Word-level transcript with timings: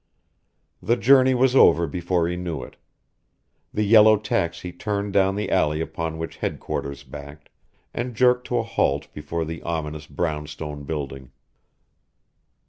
The 0.81 0.95
journey 0.97 1.35
was 1.35 1.55
over 1.55 1.85
before 1.85 2.27
he 2.27 2.35
knew 2.35 2.63
it. 2.63 2.75
The 3.71 3.83
yellow 3.83 4.17
taxi 4.17 4.71
turned 4.71 5.13
down 5.13 5.35
the 5.35 5.51
alley 5.51 5.79
upon 5.79 6.17
which 6.17 6.37
headquarters 6.37 7.03
backed, 7.03 7.49
and 7.93 8.15
jerked 8.15 8.47
to 8.47 8.57
a 8.57 8.63
halt 8.63 9.13
before 9.13 9.45
the 9.45 9.61
ominous 9.61 10.07
brown 10.07 10.47
stone 10.47 10.85
building. 10.85 11.29